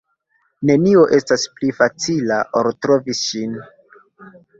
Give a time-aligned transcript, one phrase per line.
[0.69, 3.53] Nenio estas pli facila, ol trovi ŝin.